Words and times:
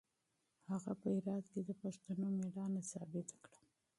هغه 0.69 0.91
په 1.01 1.07
هرات 1.15 1.45
کې 1.53 1.61
د 1.67 1.71
پښتنو 1.81 2.27
مېړانه 2.37 2.81
ثابته 2.91 3.35
کړه. 3.45 3.59